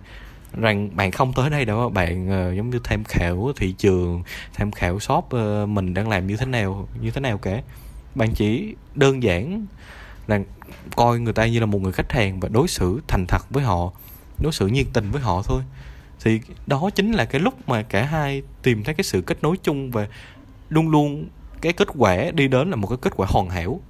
rằng 0.52 0.90
bạn 0.96 1.10
không 1.10 1.32
tới 1.32 1.50
đây 1.50 1.64
đâu 1.64 1.90
bạn 1.90 2.26
uh, 2.26 2.56
giống 2.56 2.70
như 2.70 2.80
tham 2.84 3.04
khảo 3.04 3.52
thị 3.56 3.74
trường 3.78 4.22
tham 4.54 4.72
khảo 4.72 5.00
shop 5.00 5.24
uh, 5.24 5.68
mình 5.68 5.94
đang 5.94 6.08
làm 6.08 6.26
như 6.26 6.36
thế 6.36 6.46
nào 6.46 6.88
như 7.00 7.10
thế 7.10 7.20
nào 7.20 7.38
cả 7.38 7.62
bạn 8.18 8.34
chỉ 8.34 8.74
đơn 8.94 9.22
giản 9.22 9.66
là 10.26 10.40
coi 10.96 11.20
người 11.20 11.32
ta 11.32 11.46
như 11.46 11.60
là 11.60 11.66
một 11.66 11.82
người 11.82 11.92
khách 11.92 12.12
hàng 12.12 12.40
và 12.40 12.48
đối 12.48 12.68
xử 12.68 13.00
thành 13.08 13.26
thật 13.26 13.50
với 13.50 13.64
họ, 13.64 13.92
đối 14.38 14.52
xử 14.52 14.66
nhiệt 14.66 14.86
tình 14.92 15.10
với 15.10 15.22
họ 15.22 15.42
thôi. 15.42 15.62
Thì 16.20 16.40
đó 16.66 16.90
chính 16.94 17.12
là 17.12 17.24
cái 17.24 17.40
lúc 17.40 17.68
mà 17.68 17.82
cả 17.82 18.04
hai 18.04 18.42
tìm 18.62 18.84
thấy 18.84 18.94
cái 18.94 19.04
sự 19.04 19.20
kết 19.20 19.42
nối 19.42 19.56
chung 19.62 19.90
và 19.90 20.08
luôn 20.68 20.88
luôn 20.88 21.28
cái 21.60 21.72
kết 21.72 21.88
quả 21.98 22.30
đi 22.34 22.48
đến 22.48 22.70
là 22.70 22.76
một 22.76 22.86
cái 22.86 22.98
kết 23.00 23.12
quả 23.16 23.26
hoàn 23.30 23.50
hảo. 23.50 23.80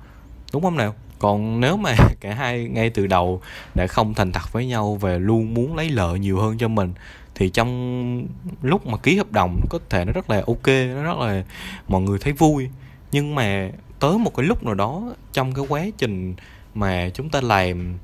Đúng 0.52 0.62
không 0.62 0.76
nào? 0.76 0.94
Còn 1.18 1.60
nếu 1.60 1.76
mà 1.76 1.94
cả 2.20 2.34
hai 2.34 2.68
ngay 2.68 2.90
từ 2.90 3.06
đầu 3.06 3.42
đã 3.74 3.86
không 3.86 4.14
thành 4.14 4.32
thật 4.32 4.52
với 4.52 4.66
nhau 4.66 4.94
và 4.94 5.18
luôn 5.18 5.54
muốn 5.54 5.76
lấy 5.76 5.90
lợi 5.90 6.18
nhiều 6.18 6.40
hơn 6.40 6.58
cho 6.58 6.68
mình, 6.68 6.92
thì 7.34 7.50
trong 7.50 8.26
lúc 8.62 8.86
mà 8.86 8.98
ký 8.98 9.16
hợp 9.16 9.32
đồng, 9.32 9.60
có 9.70 9.78
thể 9.90 10.04
nó 10.04 10.12
rất 10.12 10.30
là 10.30 10.42
ok, 10.46 10.66
nó 10.66 11.02
rất 11.02 11.18
là 11.18 11.44
mọi 11.88 12.02
người 12.02 12.18
thấy 12.18 12.32
vui. 12.32 12.68
Nhưng 13.12 13.34
mà 13.34 13.70
tới 14.00 14.18
một 14.18 14.36
cái 14.36 14.46
lúc 14.46 14.64
nào 14.64 14.74
đó 14.74 15.02
trong 15.32 15.54
cái 15.54 15.64
quá 15.68 15.84
trình 15.98 16.34
mà 16.74 17.10
chúng 17.14 17.30
ta 17.30 17.40
làm 17.40 17.98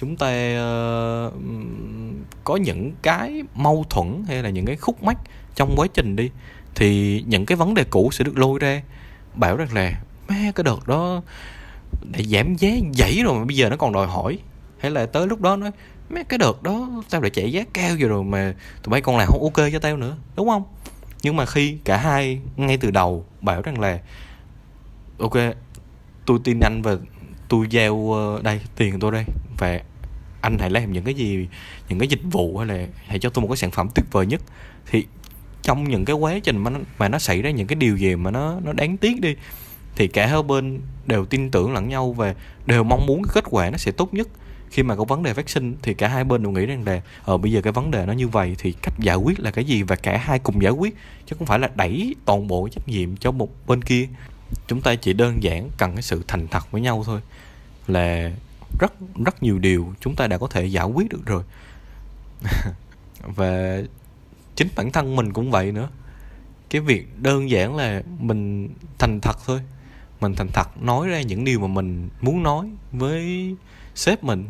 chúng 0.00 0.16
ta 0.16 0.28
uh, 1.26 1.34
có 2.44 2.56
những 2.56 2.92
cái 3.02 3.42
mâu 3.54 3.84
thuẫn 3.90 4.24
hay 4.28 4.42
là 4.42 4.50
những 4.50 4.66
cái 4.66 4.76
khúc 4.76 5.02
mắc 5.02 5.16
trong 5.54 5.74
quá 5.76 5.86
trình 5.94 6.16
đi 6.16 6.30
thì 6.74 7.22
những 7.26 7.46
cái 7.46 7.56
vấn 7.56 7.74
đề 7.74 7.84
cũ 7.84 8.10
sẽ 8.12 8.24
được 8.24 8.38
lôi 8.38 8.58
ra 8.58 8.82
bảo 9.34 9.56
rằng 9.56 9.72
là 9.72 9.92
má 10.28 10.34
cái 10.54 10.64
đợt 10.64 10.86
đó 10.86 11.22
để 12.12 12.24
giảm 12.24 12.54
giá 12.54 12.70
dãy 12.94 13.20
rồi 13.24 13.38
mà 13.38 13.44
bây 13.44 13.56
giờ 13.56 13.68
nó 13.68 13.76
còn 13.76 13.92
đòi 13.92 14.06
hỏi. 14.06 14.38
Hay 14.78 14.90
là 14.90 15.06
tới 15.06 15.26
lúc 15.26 15.40
đó 15.40 15.56
nói 15.56 15.70
mấy 16.10 16.24
cái 16.24 16.38
đợt 16.38 16.62
đó 16.62 16.88
tao 17.10 17.20
lại 17.20 17.30
chạy 17.30 17.52
giá 17.52 17.64
cao 17.72 17.96
rồi 17.98 18.08
rồi 18.08 18.24
mà 18.24 18.54
tụi 18.82 18.90
bay 18.90 19.00
còn 19.00 19.16
làm 19.16 19.28
không 19.28 19.42
ok 19.42 19.72
cho 19.72 19.78
tao 19.78 19.96
nữa. 19.96 20.16
Đúng 20.36 20.48
không? 20.48 20.62
Nhưng 21.22 21.36
mà 21.36 21.46
khi 21.46 21.78
cả 21.84 21.96
hai 21.96 22.40
ngay 22.56 22.76
từ 22.76 22.90
đầu 22.90 23.24
bảo 23.40 23.62
rằng 23.62 23.80
là 23.80 23.98
ok 25.18 25.36
tôi 26.26 26.38
tin 26.44 26.60
anh 26.60 26.82
và 26.82 26.96
tôi 27.48 27.66
giao 27.70 28.12
ờ, 28.12 28.40
đây 28.42 28.60
tiền 28.76 29.00
tôi 29.00 29.12
đây. 29.12 29.24
Và 29.58 29.80
anh 30.40 30.58
hãy 30.58 30.70
làm 30.70 30.92
những 30.92 31.04
cái 31.04 31.14
gì 31.14 31.48
những 31.88 31.98
cái 31.98 32.08
dịch 32.08 32.22
vụ 32.22 32.58
hay 32.58 32.66
là 32.66 32.86
hãy 33.06 33.18
cho 33.18 33.30
tôi 33.30 33.42
một 33.42 33.48
cái 33.48 33.56
sản 33.56 33.70
phẩm 33.70 33.88
tuyệt 33.94 34.06
vời 34.12 34.26
nhất. 34.26 34.42
Thì 34.86 35.06
trong 35.62 35.84
những 35.84 36.04
cái 36.04 36.16
quá 36.16 36.38
trình 36.38 36.58
mà 36.58 36.70
nó, 36.70 36.78
mà 36.98 37.08
nó 37.08 37.18
xảy 37.18 37.42
ra 37.42 37.50
những 37.50 37.66
cái 37.66 37.76
điều 37.76 37.96
gì 37.96 38.16
mà 38.16 38.30
nó 38.30 38.60
nó 38.64 38.72
đáng 38.72 38.96
tiếc 38.96 39.20
đi 39.20 39.34
thì 39.96 40.08
cả 40.08 40.26
hai 40.26 40.42
bên 40.42 40.80
đều 41.06 41.24
tin 41.24 41.50
tưởng 41.50 41.72
lẫn 41.72 41.88
nhau 41.88 42.12
và 42.12 42.34
đều 42.66 42.84
mong 42.84 43.06
muốn 43.06 43.22
cái 43.22 43.30
kết 43.34 43.44
quả 43.50 43.70
nó 43.70 43.76
sẽ 43.76 43.92
tốt 43.92 44.14
nhất. 44.14 44.28
Khi 44.70 44.82
mà 44.82 44.96
có 44.96 45.04
vấn 45.04 45.22
đề 45.22 45.34
phát 45.34 45.48
sinh 45.48 45.76
thì 45.82 45.94
cả 45.94 46.08
hai 46.08 46.24
bên 46.24 46.42
đều 46.42 46.52
nghĩ 46.52 46.66
rằng 46.66 46.82
là 46.86 47.00
ở 47.24 47.36
bây 47.36 47.52
giờ 47.52 47.60
cái 47.60 47.72
vấn 47.72 47.90
đề 47.90 48.06
nó 48.06 48.12
như 48.12 48.28
vậy 48.28 48.54
thì 48.58 48.72
cách 48.82 48.94
giải 48.98 49.16
quyết 49.16 49.40
là 49.40 49.50
cái 49.50 49.64
gì 49.64 49.82
và 49.82 49.96
cả 49.96 50.16
hai 50.16 50.38
cùng 50.38 50.62
giải 50.62 50.72
quyết 50.72 50.96
chứ 51.26 51.36
không 51.38 51.46
phải 51.46 51.58
là 51.58 51.70
đẩy 51.74 52.14
toàn 52.24 52.48
bộ 52.48 52.68
trách 52.68 52.88
nhiệm 52.88 53.16
cho 53.16 53.30
một 53.30 53.48
bên 53.66 53.82
kia 53.82 54.08
chúng 54.66 54.80
ta 54.80 54.94
chỉ 54.94 55.12
đơn 55.12 55.42
giản 55.42 55.70
cần 55.78 55.92
cái 55.92 56.02
sự 56.02 56.22
thành 56.28 56.48
thật 56.48 56.70
với 56.70 56.80
nhau 56.80 57.02
thôi, 57.06 57.20
là 57.86 58.32
rất 58.80 58.92
rất 59.24 59.42
nhiều 59.42 59.58
điều 59.58 59.94
chúng 60.00 60.16
ta 60.16 60.26
đã 60.26 60.38
có 60.38 60.46
thể 60.46 60.66
giải 60.66 60.86
quyết 60.86 61.08
được 61.08 61.26
rồi. 61.26 61.42
Và 63.26 63.82
chính 64.56 64.68
bản 64.76 64.92
thân 64.92 65.16
mình 65.16 65.32
cũng 65.32 65.50
vậy 65.50 65.72
nữa. 65.72 65.88
Cái 66.70 66.80
việc 66.80 67.22
đơn 67.22 67.50
giản 67.50 67.76
là 67.76 68.02
mình 68.18 68.68
thành 68.98 69.20
thật 69.20 69.36
thôi. 69.46 69.60
Mình 70.20 70.34
thành 70.34 70.48
thật 70.52 70.82
nói 70.82 71.08
ra 71.08 71.20
những 71.20 71.44
điều 71.44 71.60
mà 71.60 71.66
mình 71.66 72.08
muốn 72.20 72.42
nói 72.42 72.70
với 72.92 73.54
sếp 73.94 74.24
mình, 74.24 74.44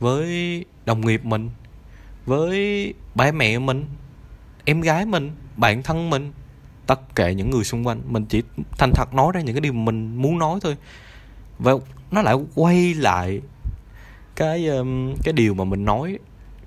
với 0.00 0.64
đồng 0.84 1.06
nghiệp 1.06 1.24
mình, 1.24 1.50
với 2.26 2.94
ba 3.14 3.32
mẹ 3.32 3.58
mình, 3.58 3.86
em 4.64 4.80
gái 4.80 5.06
mình, 5.06 5.30
bạn 5.56 5.82
thân 5.82 6.10
mình 6.10 6.32
tất 6.86 7.14
cả 7.14 7.32
những 7.32 7.50
người 7.50 7.64
xung 7.64 7.86
quanh. 7.86 8.00
Mình 8.06 8.24
chỉ 8.24 8.42
thành 8.78 8.92
thật 8.94 9.14
nói 9.14 9.32
ra 9.34 9.40
những 9.40 9.54
cái 9.54 9.60
điều 9.60 9.72
mình 9.72 10.16
muốn 10.16 10.38
nói 10.38 10.60
thôi. 10.62 10.76
Và 11.58 11.72
nó 12.10 12.22
lại 12.22 12.34
quay 12.54 12.94
lại 12.94 13.40
cái 14.36 14.66
um, 14.66 15.14
cái 15.22 15.32
điều 15.32 15.54
mà 15.54 15.64
mình 15.64 15.84
nói 15.84 16.18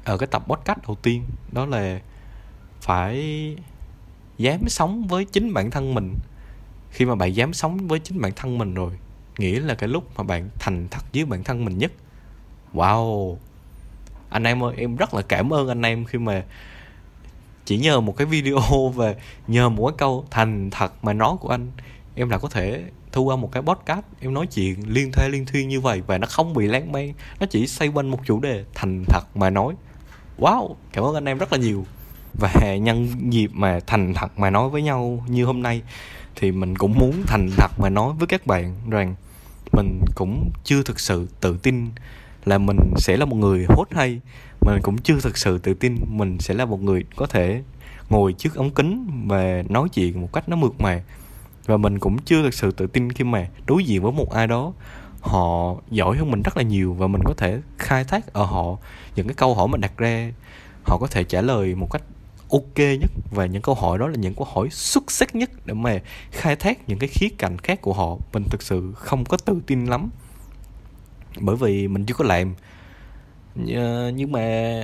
ở 0.04 0.18
cái 0.18 0.28
tập 0.28 0.44
podcast 0.48 0.80
đầu 0.88 0.96
tiên. 0.96 1.24
Đó 1.52 1.66
là 1.66 2.00
phải 2.82 3.56
dám 4.38 4.70
sống 4.70 5.08
với 5.08 5.26
chính 5.26 5.54
bản 5.54 5.72
thân 5.72 5.94
mình. 5.94 6.16
Khi 6.92 7.06
mà 7.06 7.16
bạn 7.16 7.36
dám 7.36 7.54
sống 7.54 7.88
với 7.88 8.00
chính 8.00 8.22
bản 8.22 8.32
thân 8.36 8.58
mình 8.58 8.74
rồi 8.74 8.92
nghĩa 9.38 9.60
là 9.60 9.76
cái 9.76 9.90
lúc 9.90 10.18
mà 10.18 10.24
bạn 10.24 10.50
thành 10.60 10.88
thật 10.92 11.02
với 11.14 11.26
bản 11.26 11.44
thân 11.44 11.66
mình 11.66 11.78
nhất. 11.78 11.92
Wow! 12.74 13.38
Anh 14.30 14.44
em 14.44 14.64
ơi 14.64 14.76
em 14.78 14.96
rất 14.96 15.14
là 15.14 15.22
cảm 15.22 15.54
ơn 15.54 15.68
anh 15.68 15.82
em 15.82 16.06
khi 16.06 16.20
mà 16.20 16.44
chỉ 17.66 17.78
nhờ 17.78 18.02
một 18.02 18.18
cái 18.18 18.28
video 18.28 18.90
về, 18.96 19.16
nhờ 19.48 19.70
một 19.70 19.88
cái 19.88 19.96
câu 19.98 20.26
thành 20.32 20.70
thật 20.72 21.04
mà 21.04 21.14
nói 21.14 21.36
của 21.40 21.50
anh, 21.50 21.72
em 22.16 22.30
đã 22.30 22.38
có 22.38 22.50
thể 22.50 22.84
thu 23.12 23.24
qua 23.24 23.36
một 23.36 23.52
cái 23.52 23.64
podcast, 23.64 24.06
em 24.20 24.34
nói 24.34 24.48
chuyện 24.48 24.76
liên 24.88 25.12
thê 25.12 25.30
liên 25.30 25.46
thuyên 25.46 25.68
như 25.68 25.82
vậy 25.82 26.02
và 26.08 26.18
nó 26.18 26.28
không 26.28 26.54
bị 26.54 26.68
lãng 26.68 26.92
man 26.92 27.14
nó 27.40 27.46
chỉ 27.50 27.68
xoay 27.68 27.90
quanh 27.90 28.12
một 28.12 28.20
chủ 28.26 28.40
đề 28.40 28.64
thành 28.74 29.04
thật 29.08 29.24
mà 29.36 29.50
nói. 29.50 29.74
Wow, 30.40 30.76
cảm 30.94 31.04
ơn 31.04 31.16
anh 31.16 31.26
em 31.26 31.38
rất 31.38 31.52
là 31.52 31.58
nhiều. 31.58 31.86
Và 32.40 32.76
nhân 32.82 33.08
dịp 33.34 33.50
mà 33.54 33.80
thành 33.88 34.14
thật 34.14 34.40
mà 34.40 34.50
nói 34.50 34.70
với 34.70 34.82
nhau 34.82 35.26
như 35.28 35.46
hôm 35.46 35.62
nay, 35.62 35.82
thì 36.36 36.52
mình 36.52 36.78
cũng 36.78 36.94
muốn 36.94 37.24
thành 37.28 37.50
thật 37.58 37.72
mà 37.80 37.90
nói 37.90 38.14
với 38.20 38.28
các 38.28 38.48
bạn 38.48 38.76
rằng 38.90 39.16
mình 39.72 40.02
cũng 40.16 40.50
chưa 40.64 40.84
thực 40.84 41.00
sự 41.00 41.28
tự 41.42 41.58
tin 41.64 41.90
là 42.46 42.58
mình 42.58 42.78
sẽ 42.98 43.18
là 43.18 43.26
một 43.26 43.36
người 43.36 43.66
hốt 43.70 43.88
hay 43.92 44.20
mình 44.66 44.82
cũng 44.82 44.98
chưa 44.98 45.20
thực 45.20 45.38
sự 45.38 45.58
tự 45.58 45.74
tin 45.74 45.98
mình 46.08 46.40
sẽ 46.40 46.54
là 46.54 46.66
một 46.66 46.82
người 46.82 47.04
có 47.16 47.26
thể 47.26 47.62
ngồi 48.10 48.34
trước 48.34 48.56
ống 48.56 48.72
kính 48.72 49.08
và 49.28 49.64
nói 49.70 49.90
chuyện 49.90 50.22
một 50.22 50.34
cách 50.34 50.50
nó 50.50 50.56
mượt 50.56 50.74
mà. 50.80 51.04
Và 51.66 51.78
mình 51.78 52.00
cũng 52.00 52.18
chưa 52.18 52.44
thực 52.44 52.54
sự 52.54 52.72
tự 52.72 52.88
tin 52.88 53.12
khi 53.12 53.24
mà 53.24 53.48
đối 53.66 53.84
diện 53.84 54.02
với 54.02 54.12
một 54.12 54.34
ai 54.34 54.48
đó. 54.48 54.74
Họ 55.22 55.76
giỏi 55.92 56.18
hơn 56.18 56.32
mình 56.32 56.42
rất 56.42 56.58
là 56.58 56.64
nhiều 56.64 56.94
và 56.94 57.08
mình 57.08 57.22
có 57.26 57.34
thể 57.38 57.62
khai 57.78 58.04
thác 58.04 58.34
ở 58.34 58.44
họ 58.44 58.78
những 59.16 59.28
cái 59.28 59.34
câu 59.34 59.56
hỏi 59.56 59.68
mình 59.68 59.82
đặt 59.82 59.98
ra. 59.98 60.32
Họ 60.84 60.98
có 60.98 61.08
thể 61.08 61.24
trả 61.24 61.42
lời 61.42 61.76
một 61.76 61.92
cách 61.92 62.04
ok 62.52 62.78
nhất 62.78 63.12
và 63.32 63.46
những 63.46 63.62
câu 63.62 63.76
hỏi 63.76 63.98
đó 64.00 64.08
là 64.08 64.16
những 64.16 64.34
câu 64.34 64.48
hỏi 64.54 64.70
xuất 64.72 65.12
sắc 65.12 65.36
nhất 65.36 65.50
để 65.66 65.74
mà 65.74 66.00
khai 66.32 66.56
thác 66.56 66.90
những 66.90 67.00
cái 67.00 67.10
khía 67.10 67.30
cạnh 67.38 67.58
khác 67.58 67.82
của 67.82 67.94
họ. 67.94 68.18
Mình 68.34 68.44
thực 68.44 68.62
sự 68.62 68.94
không 68.96 69.26
có 69.26 69.38
tự 69.38 69.62
tin 69.68 69.86
lắm. 69.86 70.10
Bởi 71.40 71.56
vì 71.56 71.88
mình 71.88 72.06
chưa 72.06 72.14
có 72.14 72.26
làm. 72.26 72.56
Ờ, 73.56 74.12
nhưng 74.16 74.32
mà 74.32 74.82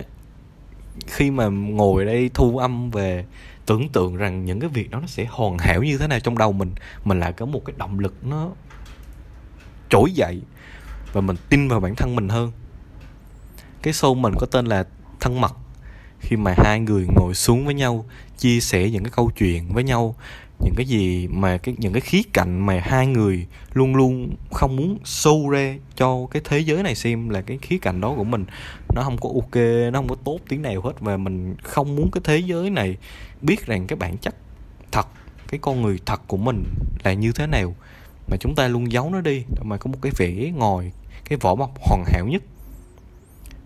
khi 1.07 1.31
mà 1.31 1.47
ngồi 1.47 2.05
đây 2.05 2.29
thu 2.33 2.57
âm 2.57 2.91
về, 2.91 3.25
tưởng 3.65 3.89
tượng 3.89 4.15
rằng 4.15 4.45
những 4.45 4.59
cái 4.59 4.69
việc 4.69 4.91
đó 4.91 4.99
nó 4.99 5.07
sẽ 5.07 5.25
hoàn 5.25 5.57
hảo 5.57 5.83
như 5.83 5.97
thế 5.97 6.07
nào 6.07 6.19
trong 6.19 6.37
đầu 6.37 6.51
mình 6.51 6.71
mình 7.05 7.19
lại 7.19 7.33
có 7.33 7.45
một 7.45 7.61
cái 7.65 7.75
động 7.77 7.99
lực 7.99 8.25
nó 8.25 8.49
trỗi 9.89 10.11
dậy 10.11 10.41
và 11.13 11.21
mình 11.21 11.35
tin 11.49 11.67
vào 11.67 11.79
bản 11.79 11.95
thân 11.95 12.15
mình 12.15 12.29
hơn. 12.29 12.51
Cái 13.81 13.93
show 13.93 14.15
mình 14.15 14.33
có 14.39 14.45
tên 14.45 14.65
là 14.65 14.83
thân 15.19 15.41
mật. 15.41 15.53
Khi 16.19 16.35
mà 16.35 16.53
hai 16.57 16.79
người 16.79 17.07
ngồi 17.15 17.33
xuống 17.33 17.65
với 17.65 17.73
nhau, 17.73 18.05
chia 18.37 18.59
sẻ 18.59 18.89
những 18.89 19.03
cái 19.03 19.11
câu 19.15 19.31
chuyện 19.37 19.73
với 19.73 19.83
nhau 19.83 20.15
những 20.63 20.75
cái 20.75 20.85
gì 20.85 21.27
mà 21.27 21.57
cái, 21.57 21.75
những 21.77 21.93
cái 21.93 22.01
khía 22.01 22.21
cạnh 22.33 22.65
mà 22.65 22.79
hai 22.83 23.07
người 23.07 23.47
luôn 23.73 23.95
luôn 23.95 24.35
không 24.51 24.75
muốn 24.75 24.97
show 25.03 25.49
ra 25.49 25.75
cho 25.95 26.27
cái 26.31 26.41
thế 26.45 26.59
giới 26.59 26.83
này 26.83 26.95
xem 26.95 27.29
là 27.29 27.41
cái 27.41 27.57
khía 27.61 27.77
cạnh 27.77 28.01
đó 28.01 28.13
của 28.17 28.23
mình, 28.23 28.45
nó 28.95 29.03
không 29.03 29.17
có 29.17 29.29
ok, 29.35 29.55
nó 29.93 29.99
không 29.99 30.07
có 30.07 30.15
tốt 30.23 30.39
tiếng 30.49 30.61
nào 30.61 30.81
hết 30.81 30.93
và 30.99 31.17
mình 31.17 31.55
không 31.63 31.95
muốn 31.95 32.11
cái 32.11 32.21
thế 32.23 32.37
giới 32.37 32.69
này 32.69 32.97
biết 33.41 33.65
rằng 33.65 33.87
cái 33.87 33.97
bản 33.97 34.17
chất 34.17 34.35
thật, 34.91 35.07
cái 35.47 35.59
con 35.59 35.81
người 35.81 35.99
thật 36.05 36.21
của 36.27 36.37
mình 36.37 36.63
là 37.03 37.13
như 37.13 37.31
thế 37.31 37.47
nào. 37.47 37.75
Mà 38.29 38.37
chúng 38.39 38.55
ta 38.55 38.67
luôn 38.67 38.91
giấu 38.91 39.09
nó 39.09 39.21
đi, 39.21 39.43
mà 39.61 39.77
có 39.77 39.91
một 39.91 39.97
cái 40.01 40.11
vẻ 40.17 40.51
ngồi, 40.55 40.91
cái 41.29 41.37
vỏ 41.41 41.55
bọc 41.55 41.71
hoàn 41.81 42.03
hảo 42.05 42.27
nhất. 42.27 42.43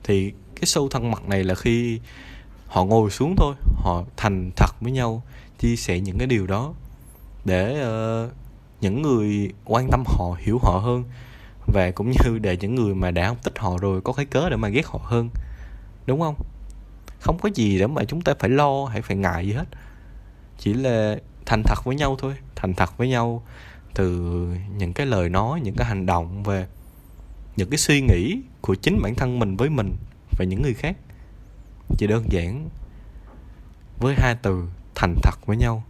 Thì 0.03 0.31
cái 0.55 0.65
sâu 0.65 0.89
thân 0.89 1.11
mật 1.11 1.29
này 1.29 1.43
là 1.43 1.55
khi 1.55 1.99
họ 2.67 2.85
ngồi 2.85 3.11
xuống 3.11 3.35
thôi, 3.37 3.55
họ 3.75 4.03
thành 4.17 4.51
thật 4.55 4.81
với 4.81 4.91
nhau, 4.91 5.23
chia 5.59 5.75
sẻ 5.75 5.99
những 5.99 6.17
cái 6.17 6.27
điều 6.27 6.47
đó 6.47 6.73
để 7.45 7.85
uh, 8.25 8.31
những 8.81 9.01
người 9.01 9.49
quan 9.65 9.87
tâm 9.91 10.03
họ 10.07 10.35
hiểu 10.39 10.59
họ 10.63 10.79
hơn 10.79 11.03
và 11.73 11.91
cũng 11.91 12.11
như 12.11 12.39
để 12.39 12.57
những 12.57 12.75
người 12.75 12.95
mà 12.95 13.11
đã 13.11 13.27
không 13.27 13.37
thích 13.43 13.59
họ 13.59 13.77
rồi 13.81 14.01
có 14.01 14.13
cái 14.13 14.25
cớ 14.25 14.49
để 14.49 14.55
mà 14.55 14.69
ghét 14.69 14.85
họ 14.85 14.99
hơn 15.03 15.29
đúng 16.05 16.21
không? 16.21 16.35
Không 17.19 17.37
có 17.39 17.49
gì 17.55 17.79
để 17.79 17.87
mà 17.87 18.03
chúng 18.03 18.21
ta 18.21 18.33
phải 18.39 18.49
lo 18.49 18.85
hay 18.85 19.01
phải 19.01 19.17
ngại 19.17 19.47
gì 19.47 19.53
hết. 19.53 19.65
Chỉ 20.57 20.73
là 20.73 21.17
thành 21.45 21.63
thật 21.63 21.83
với 21.83 21.95
nhau 21.95 22.15
thôi 22.19 22.35
thành 22.55 22.73
thật 22.73 22.97
với 22.97 23.09
nhau 23.09 23.43
từ 23.93 24.09
những 24.77 24.93
cái 24.93 25.05
lời 25.05 25.29
nói 25.29 25.61
những 25.63 25.75
cái 25.75 25.87
hành 25.87 26.05
động 26.05 26.43
về 26.43 26.67
những 27.55 27.69
cái 27.69 27.77
suy 27.77 28.01
nghĩ 28.01 28.41
của 28.61 28.75
chính 28.75 29.01
bản 29.01 29.15
thân 29.15 29.39
mình 29.39 29.55
với 29.57 29.69
mình 29.69 29.95
và 30.39 30.45
những 30.45 30.61
người 30.61 30.73
khác. 30.73 30.97
Chỉ 31.97 32.07
đơn 32.07 32.25
giản 32.29 32.69
với 33.99 34.15
hai 34.17 34.35
từ 34.41 34.63
thành 34.95 35.15
thật 35.23 35.45
với 35.45 35.57
nhau 35.57 35.83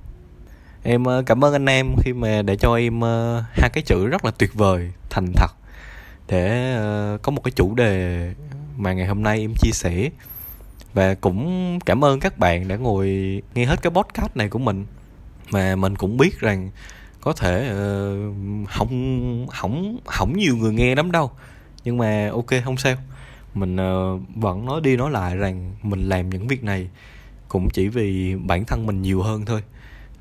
em 0.86 1.04
ờ, 1.04 1.24
cảm 1.26 1.46
ơn 1.46 1.54
anh 1.54 1.66
em 1.66 1.96
khi 2.04 2.14
mà 2.14 2.42
để 2.42 2.56
cho 2.56 2.76
em 2.76 3.02
ờ, 3.02 3.44
hai 3.52 3.70
cái 3.74 3.84
chữ 3.84 4.08
rất 4.08 4.26
là 4.26 4.32
tuyệt 4.32 4.54
vời 4.54 4.92
thành 5.10 5.34
thật. 5.36 5.52
Để 6.28 6.74
ờ, 6.76 7.18
có 7.22 7.32
một 7.32 7.42
cái 7.44 7.52
chủ 7.52 7.76
đề 7.76 8.34
mà 8.78 8.94
ngày 8.94 9.08
hôm 9.08 9.24
nay 9.24 9.40
em 9.40 9.54
chia 9.56 9.72
sẻ. 9.72 10.10
Và 10.94 11.16
cũng 11.16 11.80
cảm 11.86 12.06
ơn 12.06 12.20
các 12.20 12.38
bạn 12.38 12.68
đã 12.68 12.76
ngồi 12.76 13.08
nghe 13.56 13.66
hết 13.66 13.82
cái 13.82 13.92
podcast 13.92 14.36
này 14.38 14.50
của 14.50 14.60
mình. 14.60 14.86
Mà 15.52 15.76
mình 15.76 15.96
cũng 15.96 16.18
biết 16.18 16.40
rằng 16.40 16.70
có 17.22 17.34
thể 17.34 17.72
uh, 17.72 18.70
không 18.70 19.48
không 19.52 20.00
không 20.06 20.38
nhiều 20.38 20.58
người 20.58 20.74
nghe 20.74 20.96
lắm 20.96 21.12
đâu. 21.12 21.32
Nhưng 21.84 21.98
mà 21.98 22.30
ok 22.32 22.64
không 22.64 22.78
sao. 22.78 22.96
Mình 23.54 23.76
uh, 23.76 24.22
vẫn 24.36 24.66
nói 24.66 24.82
đi 24.82 24.98
nói 24.98 25.12
lại 25.12 25.38
rằng 25.38 25.76
mình 25.84 26.10
làm 26.10 26.30
những 26.30 26.48
việc 26.48 26.64
này 26.64 26.90
cũng 27.48 27.70
chỉ 27.70 27.88
vì 27.88 28.36
bản 28.36 28.66
thân 28.66 28.86
mình 28.86 29.02
nhiều 29.02 29.22
hơn 29.22 29.46
thôi 29.46 29.62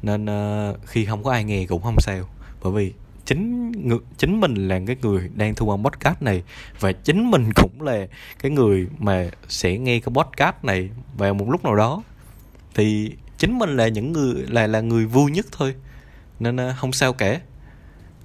nên 0.05 0.25
uh, 0.25 0.77
khi 0.87 1.05
không 1.05 1.25
có 1.25 1.33
ai 1.33 1.45
nghe 1.45 1.67
cũng 1.67 1.83
không 1.83 1.97
sao. 1.99 2.29
Bởi 2.63 2.73
vì 2.73 2.93
chính 3.25 3.73
người, 3.73 3.99
chính 4.19 4.41
mình 4.41 4.69
là 4.69 4.81
cái 4.87 4.97
người 5.03 5.31
đang 5.35 5.55
thu 5.55 5.71
âm 5.71 5.85
podcast 5.85 6.23
này 6.23 6.43
và 6.81 6.93
chính 6.93 7.31
mình 7.31 7.53
cũng 7.57 7.83
là 7.83 8.07
cái 8.39 8.51
người 8.51 8.87
mà 8.99 9.31
sẽ 9.49 9.79
nghe 9.79 10.01
cái 10.01 10.15
podcast 10.15 10.57
này 10.63 10.91
vào 11.17 11.35
một 11.35 11.51
lúc 11.51 11.65
nào 11.65 11.77
đó. 11.77 12.03
Thì 12.75 13.13
chính 13.39 13.59
mình 13.59 13.77
là 13.77 13.89
những 13.89 14.13
người 14.13 14.35
là 14.49 14.67
là 14.67 14.81
người 14.81 15.07
vui 15.07 15.31
nhất 15.31 15.47
thôi. 15.53 15.75
Nên 16.41 16.57
uh, 16.57 16.77
không 16.77 16.93
sao 16.93 17.13
cả. 17.13 17.41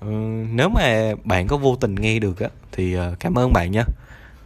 Uh, 0.06 0.50
nếu 0.54 0.70
mà 0.70 1.16
bạn 1.24 1.48
có 1.48 1.58
vô 1.58 1.76
tình 1.76 1.96
nghe 1.96 2.20
được 2.20 2.40
á 2.40 2.50
thì 2.72 2.98
uh, 2.98 3.20
cảm 3.20 3.38
ơn 3.38 3.54
bạn 3.54 3.72
nha. 3.72 3.84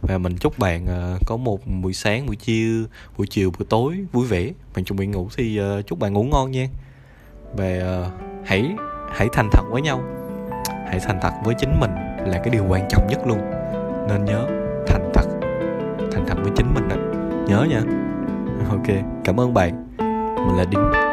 Và 0.00 0.18
mình 0.18 0.36
chúc 0.36 0.58
bạn 0.58 0.84
uh, 0.84 1.20
có 1.26 1.36
một 1.36 1.60
buổi 1.82 1.94
sáng 1.94 2.26
buổi 2.26 2.36
chiều 2.36 2.84
buổi 3.18 3.26
chiều 3.26 3.50
buổi 3.50 3.66
tối 3.68 3.98
vui 4.12 4.26
vẻ. 4.26 4.50
Mình 4.74 4.84
chuẩn 4.84 4.98
bị 4.98 5.06
ngủ 5.06 5.28
thì 5.36 5.60
uh, 5.60 5.86
chúc 5.86 5.98
bạn 5.98 6.12
ngủ 6.12 6.24
ngon 6.24 6.50
nha 6.50 6.68
về 7.56 8.02
uh, 8.06 8.12
hãy 8.44 8.74
hãy 9.12 9.28
thành 9.32 9.48
thật 9.52 9.62
với 9.70 9.82
nhau. 9.82 10.00
Hãy 10.86 11.00
thành 11.06 11.18
thật 11.22 11.32
với 11.44 11.54
chính 11.58 11.80
mình 11.80 11.90
là 12.26 12.38
cái 12.38 12.50
điều 12.50 12.64
quan 12.68 12.88
trọng 12.88 13.06
nhất 13.06 13.18
luôn. 13.26 13.38
Nên 14.08 14.24
nhớ 14.24 14.46
thành 14.86 15.10
thật 15.14 15.26
thành 16.12 16.24
thật 16.26 16.34
với 16.42 16.52
chính 16.56 16.74
mình 16.74 16.88
đó. 16.88 16.96
Nhớ 17.46 17.66
nha. 17.70 17.80
Ok 18.70 18.96
cảm 19.24 19.40
ơn 19.40 19.54
bạn. 19.54 19.86
Mình 20.36 20.56
là 20.56 20.64
đinh. 20.70 21.03